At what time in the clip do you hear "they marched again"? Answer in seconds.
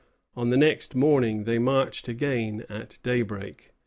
1.43-2.65